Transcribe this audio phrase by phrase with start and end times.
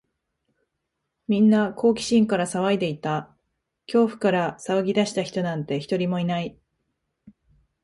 [1.27, 3.37] みんな好奇心から騒いでいた。
[3.85, 6.57] 恐怖から騒ぎ出した人なんて、一人もいない。